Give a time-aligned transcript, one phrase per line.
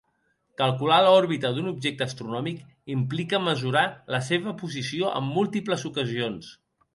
[0.59, 2.63] Calcular l'òrbita d'un objecte astronòmic
[2.95, 3.85] implica mesurar
[4.17, 6.51] la seva posició en múltiples ocasions.